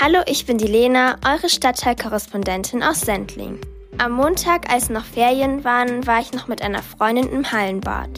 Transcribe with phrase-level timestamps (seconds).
[0.00, 3.60] Hallo, ich bin die Lena, eure Stadtteilkorrespondentin aus Sendling.
[3.96, 8.08] Am Montag, als noch Ferien waren, war ich noch mit einer Freundin im Hallenbad.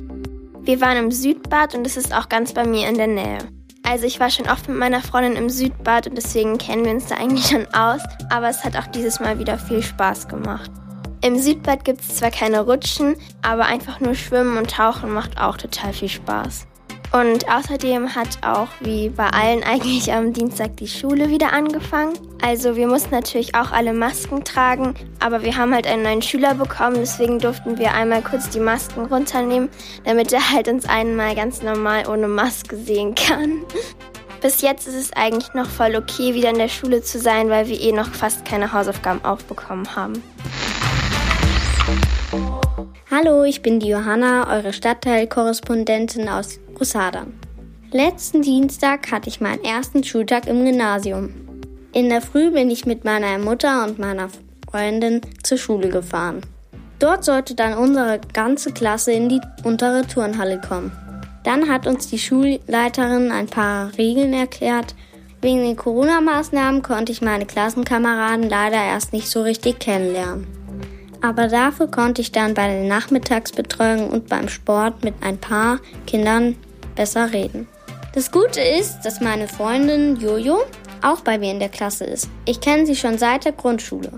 [0.63, 3.39] Wir waren im Südbad und es ist auch ganz bei mir in der Nähe.
[3.83, 7.09] Also ich war schon oft mit meiner Freundin im Südbad und deswegen kennen wir uns
[7.09, 8.01] da eigentlich schon aus,
[8.31, 10.71] aber es hat auch dieses Mal wieder viel Spaß gemacht.
[11.21, 15.59] Im Südbad gibt es zwar keine Rutschen, aber einfach nur Schwimmen und Tauchen macht auch
[15.59, 16.67] total viel Spaß.
[17.13, 22.15] Und außerdem hat auch wie bei allen eigentlich am Dienstag die Schule wieder angefangen.
[22.43, 26.55] Also wir mussten natürlich auch alle Masken tragen, aber wir haben halt einen neuen Schüler
[26.55, 29.71] bekommen, deswegen durften wir einmal kurz die Masken runternehmen,
[30.05, 33.63] damit er halt uns einmal ganz normal ohne Maske sehen kann.
[34.43, 37.69] Bis jetzt ist es eigentlich noch voll okay, wieder in der Schule zu sein, weil
[37.69, 40.23] wir eh noch fast keine Hausaufgaben aufbekommen haben.
[43.11, 47.27] Hallo, ich bin die Johanna, eure Stadtteilkorrespondentin aus Rusada.
[47.93, 51.31] Letzten Dienstag hatte ich meinen ersten Schultag im Gymnasium.
[51.93, 54.29] In der Früh bin ich mit meiner Mutter und meiner
[54.69, 56.41] Freundin zur Schule gefahren.
[56.99, 60.93] Dort sollte dann unsere ganze Klasse in die untere Turnhalle kommen.
[61.45, 64.95] Dann hat uns die Schulleiterin ein paar Regeln erklärt.
[65.41, 70.66] Wegen den Corona-Maßnahmen konnte ich meine Klassenkameraden leider erst nicht so richtig kennenlernen.
[71.21, 76.57] Aber dafür konnte ich dann bei der Nachmittagsbetreuung und beim Sport mit ein paar Kindern
[76.95, 77.69] besser reden.
[78.15, 80.59] Das Gute ist, dass meine Freundin Jojo
[81.03, 82.29] auch bei mir in der Klasse ist.
[82.45, 84.13] Ich kenne sie schon seit der Grundschule.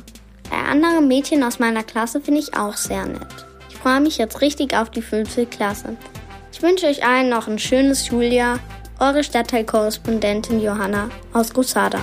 [0.51, 3.47] Bei anderen Mädchen aus meiner Klasse finde ich auch sehr nett.
[3.69, 5.97] Ich freue mich jetzt richtig auf die fünfte Klasse.
[6.53, 8.59] Ich wünsche euch allen noch ein schönes Schuljahr.
[8.99, 12.01] Eure Stadtteilkorrespondentin Johanna aus Gusada.